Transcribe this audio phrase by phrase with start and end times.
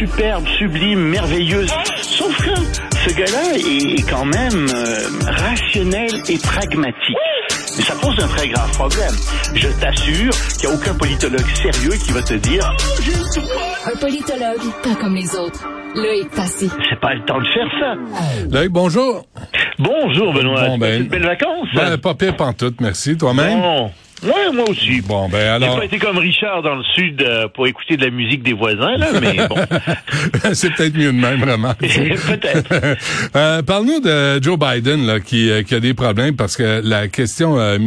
[0.00, 1.70] superbe, sublime, merveilleuse.
[2.00, 2.54] Sauf que
[3.04, 7.16] ce gars-là est quand même euh, rationnel et pragmatique.
[7.76, 9.12] Mais ça pose un très grave problème.
[9.54, 12.74] Je t'assure qu'il n'y a aucun politologue sérieux qui va te dire
[13.84, 15.68] Un politologue, pas comme les autres.
[15.94, 16.70] Loïc Passy.
[16.88, 17.94] c'est pas le temps de faire ça.
[18.50, 19.26] Loïc, bonjour.
[19.78, 20.66] Bonjour Benoît.
[20.66, 21.68] Bon, ben- vacances?
[21.74, 23.18] Ben, pas pire pantoute, merci.
[23.18, 23.60] Toi-même?
[23.60, 23.90] Bon.
[24.22, 25.00] Ouais, moi aussi.
[25.00, 25.78] Bon, ben J'ai alors...
[25.78, 28.96] pas été comme Richard dans le sud euh, pour écouter de la musique des voisins,
[28.96, 29.56] là, mais bon.
[30.52, 31.74] C'est peut-être mieux de même, vraiment.
[31.80, 32.70] Peut-être.
[33.36, 37.08] Euh, Parle-nous de Joe Biden là, qui, euh, qui a des problèmes parce que la
[37.08, 37.78] question euh,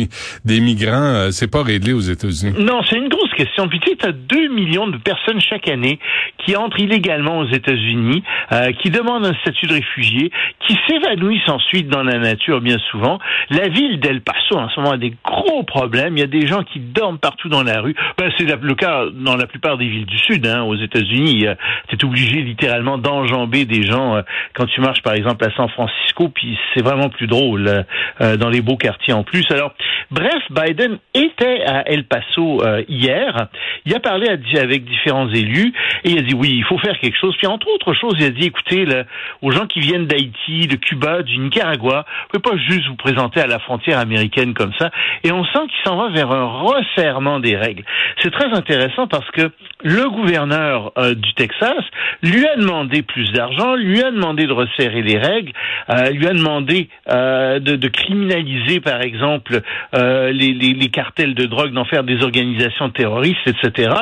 [0.46, 2.54] des migrants, euh, c'est pas réglé aux États-Unis.
[2.60, 3.68] Non, c'est une grosse question.
[3.68, 6.00] Puis tu sais, t'as 2 millions de personnes chaque année
[6.38, 10.32] qui entrent illégalement aux États-Unis, euh, qui demandent un statut de réfugié,
[10.68, 13.20] qui s'évanouissent ensuite dans la nature bien souvent.
[13.50, 16.18] La ville d'El Paso en ce moment a des gros problèmes.
[16.18, 17.96] Il y a des gens qui dorment partout dans la rue.
[18.18, 20.46] Ben, c'est le cas dans la plupart des villes du Sud.
[20.46, 21.56] Hein, aux États-Unis, euh,
[21.90, 24.22] t'es obligé littéralement d'enjamber des gens euh,
[24.54, 26.30] quand tu marches par exemple à San Francisco.
[26.30, 27.84] Puis c'est vraiment plus drôle euh,
[28.22, 29.46] euh, dans les beaux quartiers en plus.
[29.52, 29.74] Alors,
[30.14, 33.48] bref, Biden était à El Paso euh, hier.
[33.86, 37.18] Il a parlé avec différents élus et il a dit oui, il faut faire quelque
[37.18, 37.36] chose.
[37.38, 39.04] Puis entre autres choses, il a dit écoutez, là,
[39.42, 43.42] aux gens qui viennent d'Haïti, de Cuba, du Nicaragua, vous pouvez pas juste vous présenter
[43.42, 44.92] à la frontière américaine comme ça.
[45.24, 47.84] Et on sent qu'il s'en va vers un resserrement des règles.
[48.22, 49.52] C'est très intéressant parce que
[49.84, 51.84] le gouverneur euh, du Texas
[52.22, 55.52] lui a demandé plus d'argent, lui a demandé de resserrer les règles,
[55.90, 59.62] euh, lui a demandé euh, de, de criminaliser, par exemple,
[59.96, 63.94] euh, les, les, les cartels de drogue, d'en faire des organisations terroristes, etc.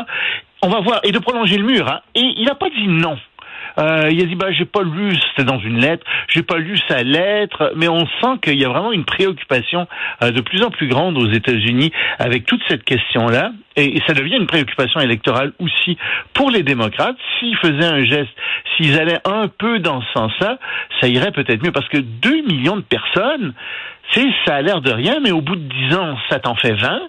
[0.62, 1.88] On va voir et de prolonger le mur.
[1.88, 2.02] Hein.
[2.16, 3.18] Et il n'a pas dit non.
[3.78, 6.78] Euh, il a dit bah j'ai pas lu, c'était dans une lettre, j'ai pas lu
[6.88, 9.88] sa lettre, mais on sent qu'il y a vraiment une préoccupation
[10.22, 14.14] euh, de plus en plus grande aux États-Unis avec toute cette question-là, et, et ça
[14.14, 15.98] devient une préoccupation électorale aussi
[16.34, 17.16] pour les démocrates.
[17.40, 18.32] S'ils faisaient un geste,
[18.76, 20.58] s'ils allaient un peu dans ce sens-là,
[21.00, 23.54] ça irait peut-être mieux parce que 2 millions de personnes,
[24.14, 26.74] c'est ça a l'air de rien, mais au bout de 10 ans, ça t'en fait
[26.74, 27.02] 20.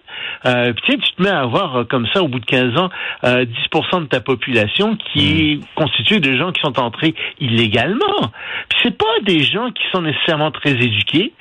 [0.47, 2.45] Euh, puis tu sais, tu te mets à avoir euh, comme ça, au bout de
[2.45, 2.91] 15 ans,
[3.25, 8.31] euh, 10% de ta population qui est constituée de gens qui sont entrés illégalement.
[8.69, 11.33] Puis c'est pas des gens qui sont nécessairement très éduqués,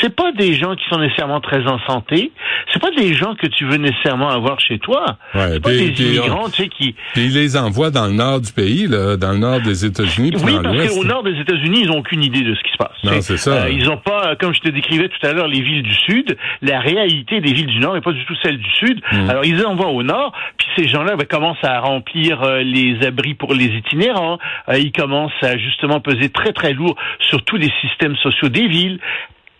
[0.00, 2.32] c'est pas des gens qui sont nécessairement très en santé,
[2.72, 5.16] c'est pas des gens que tu veux nécessairement avoir chez toi.
[5.34, 8.12] Ouais, c'est pas puis- des immigrants, tu sais, qui, Puis il les envoie dans le
[8.12, 11.80] nord du pays, là, dans le nord des États-Unis, Oui, parce qu'au nord des États-Unis,
[11.82, 12.96] ils n'ont aucune idée de ce qui se passe.
[13.04, 13.64] Non, c'est ça.
[13.64, 16.36] Euh, ils n'ont pas, comme je te décrivais tout à l'heure, les villes du Sud.
[16.62, 19.00] La réalité des villes du Nord n'est pas du tout celle du Sud.
[19.12, 19.30] Mm.
[19.30, 23.04] Alors, ils les envoient au Nord, puis ces gens-là ben, commencent à remplir euh, les
[23.06, 24.38] abris pour les itinérants.
[24.68, 28.68] Euh, ils commencent à justement peser très, très lourd sur tous les systèmes sociaux des
[28.68, 29.00] villes.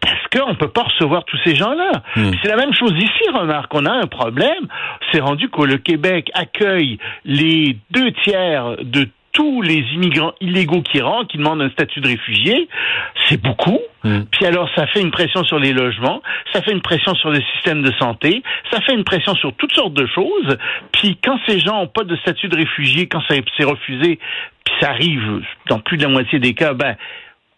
[0.06, 2.02] Parce qu'on ne peut pas recevoir tous ces gens-là?
[2.14, 2.30] Hmm.
[2.42, 3.74] C'est la même chose ici, remarque.
[3.74, 4.68] On a un problème.
[5.12, 11.00] C'est rendu que le Québec accueille les deux tiers de tous les immigrants illégaux qui
[11.00, 12.68] rentrent, qui demandent un statut de réfugié.
[13.28, 13.80] C'est beaucoup.
[14.02, 14.22] Hmm.
[14.30, 17.40] Puis alors, ça fait une pression sur les logements, ça fait une pression sur le
[17.54, 20.56] système de santé, ça fait une pression sur toutes sortes de choses.
[20.92, 24.18] Puis quand ces gens n'ont pas de statut de réfugié, quand c'est refusé,
[24.64, 26.96] puis ça arrive dans plus de la moitié des cas, ben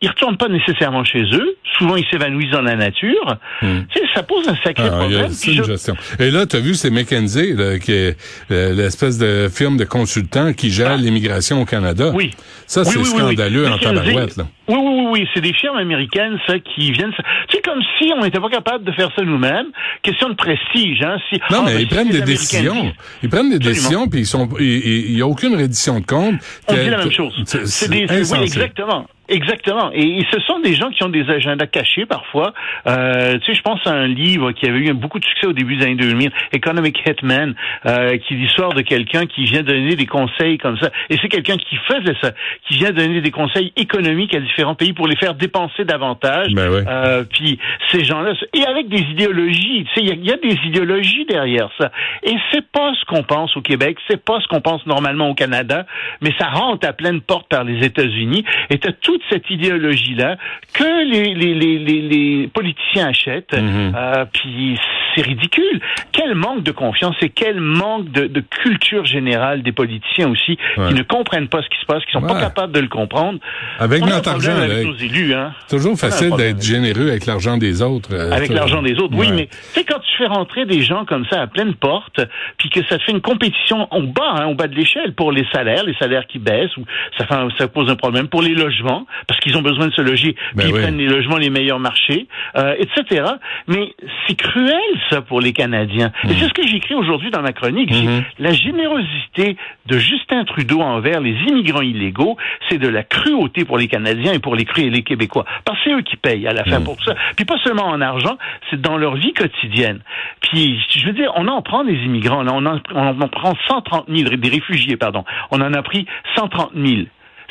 [0.00, 1.56] ils retournent pas nécessairement chez eux.
[1.76, 3.36] Souvent, ils s'évanouissent dans la nature.
[3.62, 3.80] Hmm.
[3.92, 5.30] Tu sais, ça pose un sacré Ah, il y a problème.
[5.32, 5.96] je- gestion.
[6.20, 8.16] Et là, tu as vu, c'est McKenzie, là, qui est
[8.50, 10.96] euh, l'espèce de firme de consultant qui gère Ah.
[10.96, 12.12] l'immigration au Canada.
[12.14, 12.30] Oui.
[12.66, 13.18] Ça, Oui, c'est oui, oui, oui.
[13.34, 14.36] scandaleux en tabarouette.
[14.36, 14.46] Là.
[14.68, 15.28] Oui, oui, oui, oui.
[15.34, 17.12] C'est des firmes américaines, ça, qui viennent.
[17.50, 19.66] C'est comme si on n'était pas capable de faire ça nous-mêmes.
[20.02, 21.16] Question de prestige, hein.
[21.28, 22.92] Si, Non, Ah, mais ben, ils si prennent des décisions.
[23.22, 26.34] Ils prennent des décisions, puis ils sont, il n'y a aucune reddition de compte.
[26.68, 27.34] On dit la même chose.
[27.64, 29.06] C'est des, oui, exactement.
[29.28, 29.90] Exactement.
[29.92, 32.54] Et, ce sont des gens qui ont des agendas cachés parfois.
[32.86, 35.52] Euh, tu sais, je pense à un livre qui avait eu beaucoup de succès au
[35.52, 37.54] début des années 2000, Economic Hitman,
[37.86, 40.90] euh, qui est l'histoire de quelqu'un qui vient donner des conseils comme ça.
[41.10, 42.32] Et c'est quelqu'un qui faisait ça,
[42.66, 46.48] qui vient donner des conseils économiques à différents pays pour les faire dépenser davantage.
[46.54, 46.84] Ben ouais.
[46.88, 47.58] Euh, puis
[47.90, 51.70] ces gens-là, et avec des idéologies, tu sais, il y, y a des idéologies derrière
[51.78, 51.90] ça.
[52.22, 55.34] Et c'est pas ce qu'on pense au Québec, c'est pas ce qu'on pense normalement au
[55.34, 55.86] Canada,
[56.22, 58.44] mais ça rentre à pleine porte par les États-Unis.
[58.70, 60.36] Et t'as toute cette idéologie-là
[60.72, 63.52] que les, les, les, les, les politiciens achètent.
[63.52, 63.92] Mhm.
[63.96, 64.78] Euh, puis
[65.14, 65.80] c'est ridicule.
[66.12, 70.88] Quel manque de confiance et quel manque de, de culture générale des politiciens aussi, Ouais.
[70.88, 73.38] qui ne comprennent pas ce qui se passe, qui sont pas capables de le comprendre.
[73.78, 75.52] Avec On notre argent, avec là, nos élus, hein.
[75.68, 78.10] toujours facile d'être généreux avec l'argent des autres.
[78.12, 79.32] euh, Avec l'argent des autres, oui, Ouais.
[79.34, 82.20] mais sais, quand tu fais rentrer des gens comme ça à pleine porte,
[82.58, 85.32] puis que ça te fait une compétition au bas, hein, au bas de l'échelle pour
[85.32, 86.84] les salaires, les salaires qui baissent, ou
[87.18, 89.06] ça, fait un- ça pose un problème pour les logements.
[89.26, 91.78] Parce qu'ils ont besoin de se loger, Ben puis ils prennent les logements les meilleurs
[91.78, 92.26] marchés,
[92.56, 93.24] euh, etc.
[93.66, 93.94] Mais
[94.26, 94.78] c'est cruel
[95.10, 96.10] ça pour les Canadiens.
[96.24, 97.90] Et c'est ce que j'écris aujourd'hui dans ma chronique.
[97.90, 98.22] Mhm.
[98.38, 99.56] La générosité
[99.86, 102.36] de Justin Trudeau envers les immigrants illégaux,
[102.68, 105.44] c'est de la cruauté pour les Canadiens et pour les, Cré- les Québécois.
[105.64, 106.84] Parce que c'est eux qui payent à la fin Mhm.
[106.84, 107.14] pour tout ça.
[107.36, 108.36] Puis pas seulement en argent,
[108.70, 110.00] c'est dans leur vie quotidienne.
[110.40, 112.42] Puis je veux dire, on en prend des immigrants.
[112.42, 115.24] Là, on en, on en prend 130 000, des réfugiés, pardon.
[115.50, 116.06] On en a pris
[116.36, 117.02] 130 000.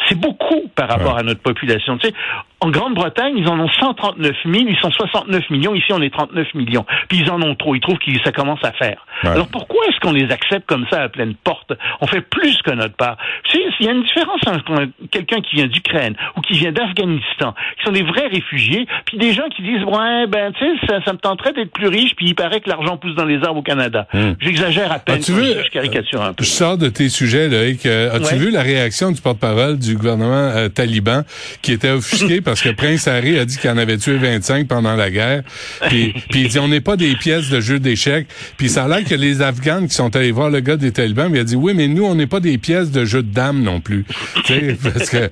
[0.08, 1.98] C'est beaucoup par rapport à notre population.
[1.98, 2.14] Tu sais,
[2.60, 6.54] en Grande-Bretagne, ils en ont 139 000, ils sont 69 millions, ici on est 39
[6.56, 6.86] millions.
[7.10, 9.06] Puis ils en ont trop, ils trouvent que ça commence à faire.
[9.24, 9.32] Ouais.
[9.32, 11.74] Alors pourquoi est-ce qu'on les accepte comme ça à pleine porte?
[12.02, 13.18] On fait plus que notre part.
[13.44, 16.72] Tu sais, il y a une différence entre quelqu'un qui vient d'Ukraine ou qui vient
[16.72, 20.88] d'Afghanistan, qui sont des vrais réfugiés, puis des gens qui disent ouais ben tu sais
[20.88, 23.38] ça, ça me tenterait d'être plus riche, puis il paraît que l'argent pousse dans les
[23.44, 24.08] arbres au Canada.
[24.14, 24.34] Hmm.
[24.40, 26.44] J'exagère à peine, vu- je caricature un peu.
[26.44, 27.86] Je sors de tes sujets, Loïc.
[27.86, 28.38] Euh, As-tu Ouais.
[28.38, 31.22] vu la réaction du porte-parole du gouvernement euh, taliban
[31.62, 34.96] qui était offusqué parce que Prince Harry a dit qu'il en avait tué 25 pendant
[34.96, 35.44] la guerre.
[35.88, 38.28] Puis, puis il dit on n'est pas des pièces de jeu d'échecs.
[38.58, 41.30] Puis ça a l'air que les Afghans qui sont allés voir le gars des talibans,
[41.34, 43.64] il a dit oui, mais nous on n'est pas des pièces de jeu de dames
[43.68, 44.06] non plus.
[44.84, 45.30] parce que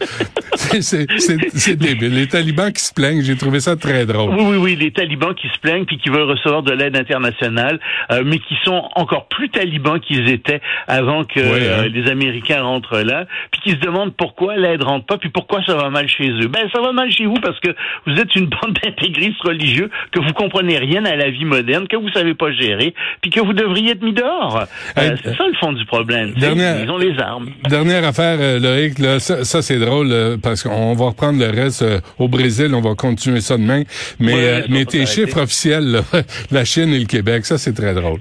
[0.55, 2.13] c'est- c'est c'est- c'est débile.
[2.13, 4.33] Les talibans qui se plaignent, j'ai trouvé ça très drôle.
[4.35, 7.79] Oui, oui, oui, les talibans qui se plaignent puis qui veulent recevoir de l'aide internationale,
[8.11, 11.83] euh, mais qui sont encore plus talibans qu'ils étaient avant que Oui, hein.
[11.85, 15.61] euh, les Américains rentrent là, puis qui se demandent pourquoi l'aide rentre pas, puis pourquoi
[15.65, 16.47] ça va mal chez eux.
[16.47, 17.69] Ben, ça va mal chez vous parce que
[18.07, 21.95] vous êtes une bande d'intégristes religieux, que vous comprenez rien à la vie moderne, que
[21.97, 24.57] vous savez pas gérer, puis que vous devriez être mis dehors.
[24.97, 26.33] Euh, Hey, c'est ça le fond du problème.
[26.37, 27.49] dernière- Ils ont les armes.
[27.67, 30.11] Dernière affaire, euh, Loïc, là, ça, ça, c'est drôle
[30.45, 33.83] parce qu'on va reprendre le reste euh, au Brésil, on va continuer ça demain.
[34.19, 36.01] Mais, Ouais, euh, mais tes chiffres officiels, là,
[36.51, 38.19] la Chine et le Québec, ça c'est très drôle.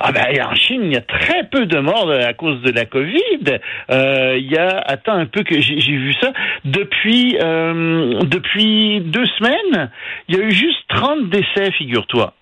[0.00, 2.72] Ah ben en Chine, il y a très peu de morts euh, à cause de
[2.72, 3.58] la Covid.
[3.90, 6.32] Euh, il y a attends un peu que j'ai j'ai vu ça
[6.64, 9.90] depuis euh, depuis deux semaines,
[10.28, 12.34] il y a eu juste 30 décès, figure-toi.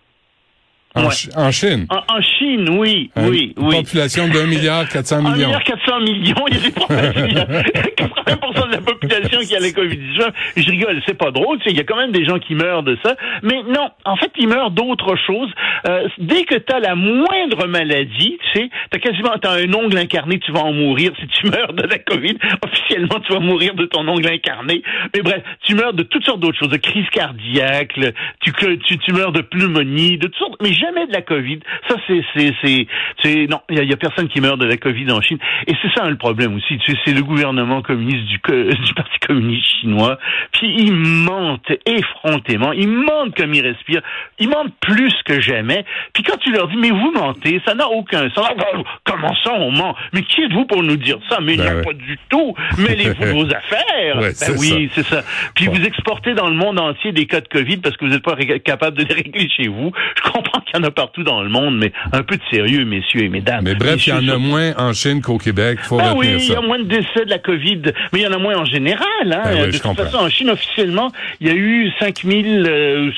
[0.97, 1.11] En, Ouais.
[1.11, 1.87] Ch- en Chine?
[1.89, 3.77] En, en Chine, oui, Hein, oui, une oui.
[3.77, 5.47] population d'un milliard 400 1 millions.
[5.47, 7.13] milliard 400 millions, il y a des problèmes.
[7.29, 10.31] Il y a 80% de la population qui a la COVID-19.
[10.57, 12.57] Je rigole, c'est pas drôle, tu sais, il y a quand même des gens qui
[12.57, 13.15] meurent de ça.
[13.45, 15.49] Mais non, en fait, ils meurent d'autre chose.
[15.89, 19.97] Euh, dès que tu as la moindre maladie, tu sais, t'as quasiment, t'as un ongle
[19.97, 21.13] incarné, tu vas en mourir.
[21.21, 24.83] Si tu meurs de la COVID, officiellement, tu vas mourir de ton ongle incarné.
[25.15, 27.95] Mais bref, tu meurs de toutes sortes d'autres choses, de crise cardiaque,
[28.41, 28.53] tu,
[28.87, 31.61] tu, tu meurs de pneumonie, de toutes sortes, mais jamais de la COVID.
[31.89, 32.87] Ça, c'est, c'est, c'est,
[33.23, 35.39] c'est non, il y, y a personne qui meurt de la COVID en Chine.
[35.67, 36.79] Et c'est ça hein, le problème aussi.
[36.79, 38.39] Tu sais, c'est le gouvernement communiste du,
[38.85, 40.19] du Parti communiste chinois.
[40.53, 42.73] Puis ils mentent effrontément.
[42.73, 44.03] Ils mentent comme ils respirent.
[44.39, 45.85] Ils mentent plus que jamais.
[46.13, 48.47] Puis quand tu leur dis, mais vous mentez, ça n'a aucun sens.
[48.51, 49.95] Ah, ben, Comment ça, on ment?
[50.13, 51.39] Mais qui êtes-vous pour nous dire ça?
[51.41, 51.85] Mais il n'y a Ben ouais.
[51.85, 52.55] pas du tout.
[52.79, 54.19] Mêlez-vous de vos affaires.
[54.19, 55.23] Ouais, Ben oui, c'est ça.
[55.55, 58.23] Puis vous exportez dans le monde entier des cas de COVID parce que vous n'êtes
[58.23, 59.93] pas capable de les régler chez vous.
[60.17, 62.85] Je comprends qu'il y en a partout dans le monde, mais un peu de sérieux,
[62.85, 63.63] messieurs et mesdames.
[63.65, 65.79] Mais bref, il y en a moins en Chine qu'au Québec.
[65.83, 67.83] Faut Ben retenir oui, il y a moins de décès de la COVID,
[68.13, 69.07] mais il y en a moins en général.
[69.25, 69.43] Hein.
[69.45, 70.05] Ben oui, de toute comprends.
[70.05, 73.11] façon, en Chine, officiellement, il y a eu 5 000, euh,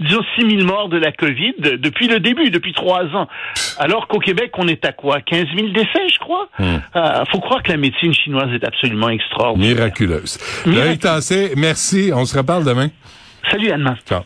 [0.00, 3.28] disons 6 000 morts de la COVID depuis le début, depuis trois ans.
[3.78, 5.20] Alors qu'au Québec, on est à quoi?
[5.20, 6.48] 15 000 décès, je crois?
[6.58, 6.64] Hmm.
[6.96, 9.74] Euh, faut croire que la médecine chinoise est absolument extraordinaire.
[9.76, 10.38] Miraculeuse.
[10.66, 10.88] Miraculeuse.
[10.88, 12.10] Loïc Tassé, merci.
[12.14, 12.88] On se reparle demain.
[13.50, 13.96] Salut Anne.
[14.08, 14.22] Ciao.